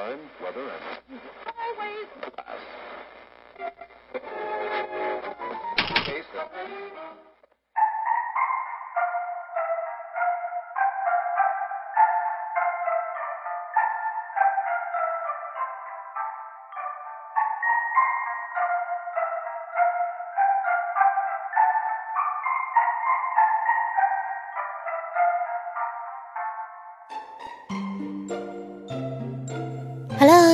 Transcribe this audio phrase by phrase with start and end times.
[0.00, 0.64] time, weather,
[1.10, 2.08] and Highways.
[6.06, 7.29] case.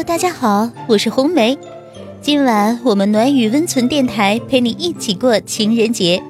[0.06, 1.58] 大家好，我是红梅。
[2.22, 6.22] 今晚我们暖雨温存电台陪你一起过情人节。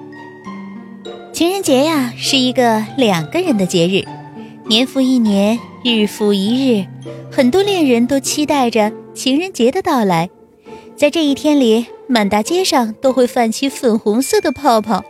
[1.31, 4.03] 情人节呀，是一个两个人的节日，
[4.67, 6.87] 年复一年，日复一日，
[7.31, 10.31] 很多恋人都期待着情人节的到来。
[10.97, 15.05] 在这一天里，满大街上都会泛起粉红色的泡泡，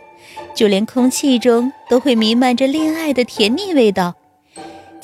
[0.53, 4.15] 就连空气中都会弥漫着恋爱的甜蜜味道。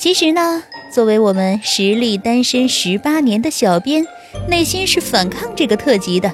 [0.04, 4.06] 其实呢，作为我们实力单身十八年的小编，
[4.46, 6.30] 内心是反抗这个特辑的。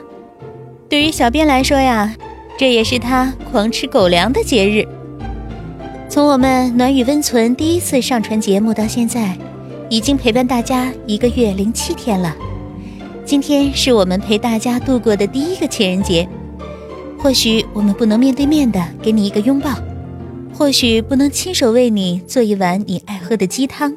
[0.88, 2.12] 对于小编来说呀，
[2.58, 4.84] 这也是他狂吃狗粮的节日。
[6.08, 9.38] 从我们暖雨温存第一次上传节目到现在，
[9.88, 12.36] 已经陪伴大家一个月零七天了。
[13.24, 16.28] 今天是我们陪大家度过的第一个情人节。
[17.20, 19.70] 或许我们不能面对面的给你一个拥抱。
[20.60, 23.96] 或许不能亲手为你做一碗你爱喝的鸡汤，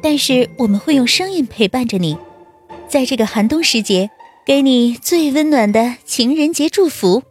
[0.00, 2.16] 但是我们会用声音陪伴着你，
[2.86, 4.08] 在这个寒冬时节，
[4.46, 7.24] 给你最温暖的情人节祝福。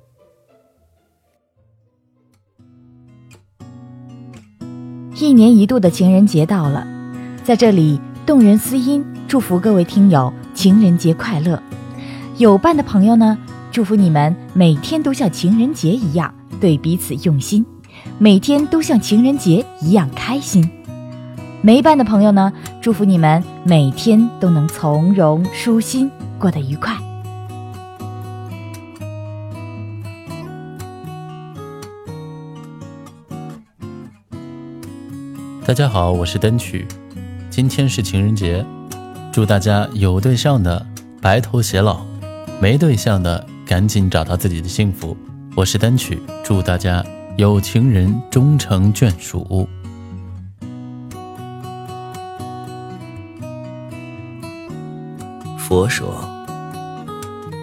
[5.16, 6.86] 一年一度的情人节到了，
[7.46, 11.64] 在这里，动人私音祝福各位听友情人节快乐。
[12.38, 13.38] 有伴的朋友呢，
[13.72, 17.66] 祝福你们每天都像情人节一样对彼此用心。
[18.17, 20.69] 每天都像情人节一样开心，
[21.61, 22.52] 没伴的朋友呢？
[22.81, 26.95] 祝福你们每天都能从容舒心，过得愉快。
[35.65, 36.88] 大家好，我是灯曲，
[37.49, 38.65] 今天是情人节，
[39.32, 40.83] 祝大家有对象的
[41.21, 42.02] 白头偕老，
[42.59, 45.15] 没对象的赶紧找到自己的幸福。
[45.55, 47.05] 我是灯曲，祝大家。
[47.39, 49.66] 有情人终成眷属。
[55.58, 56.14] 佛说，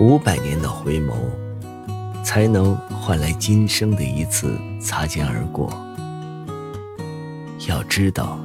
[0.00, 1.12] 五百年的回眸，
[2.24, 5.70] 才能换来今生的一次擦肩而过。
[7.68, 8.38] 要知道，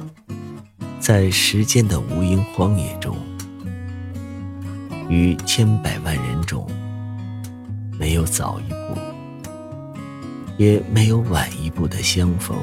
[1.00, 3.16] 在时间的无垠荒野中，
[5.08, 6.66] 于千百万人中，
[7.98, 9.11] 没有早一步。
[10.58, 12.56] 也没有晚一步的相逢，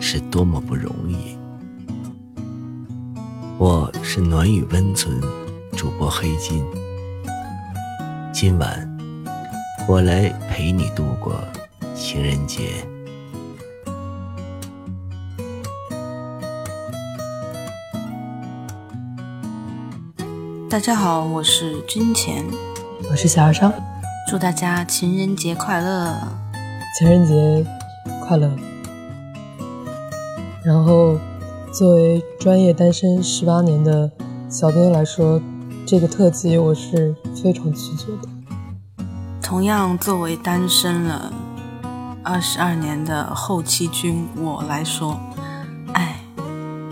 [0.00, 1.36] 是多么不容易。
[3.58, 5.20] 我是暖雨温存
[5.72, 6.64] 主播黑金，
[8.32, 8.98] 今晚
[9.86, 11.34] 我来陪你度过
[11.94, 12.70] 情人节。
[20.70, 22.44] 大家好，我是君钱，
[23.10, 23.72] 我是小二商，
[24.28, 26.45] 祝大家情人节快乐。
[26.98, 27.66] 情人节
[28.22, 28.50] 快乐！
[30.64, 31.18] 然后，
[31.70, 34.10] 作为专业单身十八年的
[34.48, 35.38] 小编来说，
[35.86, 39.04] 这个特辑我是非常拒绝的。
[39.42, 41.30] 同样，作为单身了
[42.24, 45.20] 二十二年的后期君我来说，
[45.92, 46.18] 哎，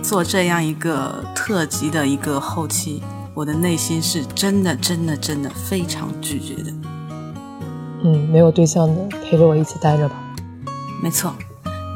[0.03, 3.03] 做这样一个特辑的一个后期，
[3.35, 6.71] 我的内心是真的、真的、真的非常拒绝的。
[8.07, 8.95] 嗯，没有对象的
[9.25, 10.15] 陪着我一起待着吧。
[11.03, 11.35] 没错，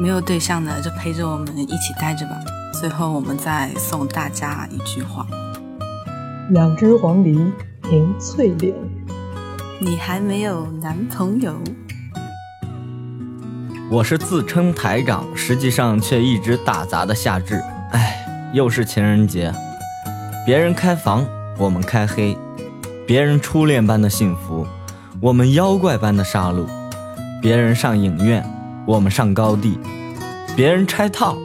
[0.01, 2.33] 没有对象的就陪着我们一起待着吧。
[2.73, 5.27] 最后，我们再送大家一句话：
[6.51, 7.53] 两只黄鹂
[7.91, 8.75] 鸣翠柳。
[9.81, 11.55] 你还没有男朋友？
[13.91, 17.63] 我是自称台长，实际上却一直打杂的夏至。
[17.93, 19.53] 哎，又是情人节，
[20.47, 21.27] 别人开房，
[21.59, 22.35] 我们开黑；
[23.07, 24.67] 别人初恋般的幸福。
[25.21, 26.65] 我们妖怪般的杀戮，
[27.43, 28.45] 别人上影院，
[28.87, 29.77] 我们上高地；
[30.57, 31.37] 别人拆套，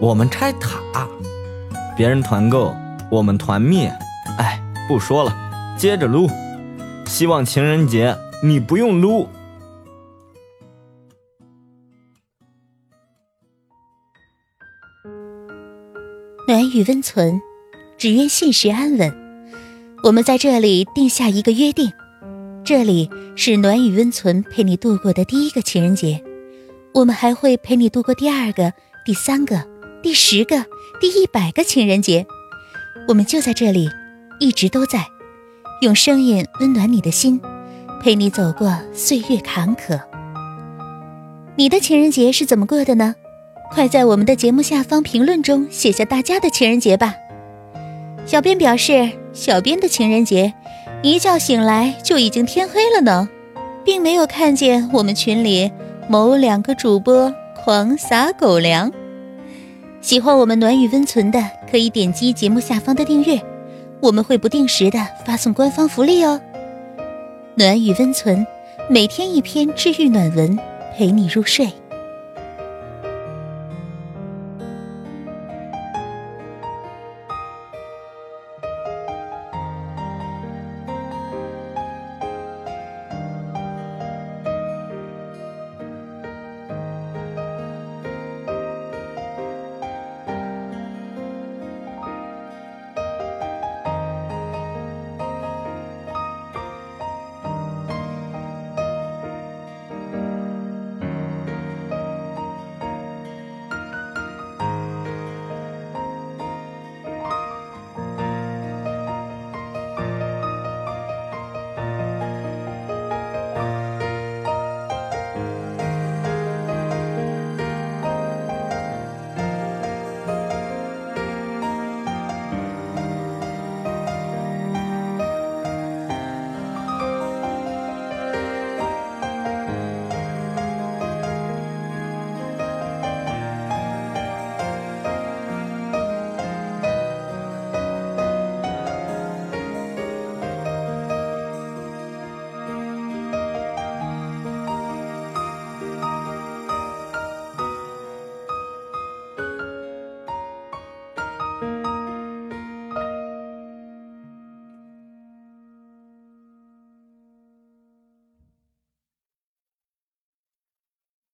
[0.00, 0.78] 我们拆塔；
[1.94, 2.74] 别人团购，
[3.10, 3.92] 我们团灭。
[4.38, 5.36] 哎，不说了，
[5.76, 6.26] 接着撸。
[7.04, 9.28] 希望情人节你不用撸。
[16.48, 17.42] 暖雨温存，
[17.98, 19.14] 只愿现实安稳。
[20.04, 21.92] 我们在这里定下一个约定。
[22.64, 26.22] 这里是暖雨温存陪你度过的第一个情人节，
[26.94, 28.72] 我们还会陪你度过第二个、
[29.04, 29.66] 第三个、
[30.00, 30.64] 第十个、
[31.00, 32.24] 第一百个情人节。
[33.08, 33.90] 我们就在这里，
[34.38, 35.08] 一直都在，
[35.80, 37.40] 用声音温暖你的心，
[38.00, 40.00] 陪你走过岁月坎坷。
[41.56, 43.16] 你的情人节是怎么过的呢？
[43.72, 47.16] 快在我们的节目下方评论中写下大家的情人节吧。
[48.24, 50.54] 小编表示，小编的情人节，
[51.02, 53.28] 一觉醒来就已经天黑了呢，
[53.84, 55.70] 并没有看见我们群里
[56.08, 58.92] 某两个主播狂撒狗粮。
[60.00, 63.40] 喜欢我们暖与温存的，可以点击节目下方的订阅，
[64.00, 66.40] 我们会不定时的发送官方福利哦。
[67.56, 68.46] 暖与温存，
[68.88, 70.56] 每天一篇治愈暖文，
[70.96, 71.68] 陪你入睡。